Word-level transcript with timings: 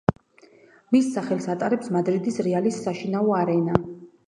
მის 0.95 1.09
სახელს 1.17 1.45
ატარებს 1.55 1.93
„მადრიდის 1.97 2.41
რეალის“ 2.49 2.83
საშინაო 2.89 3.39
არენა. 3.45 3.81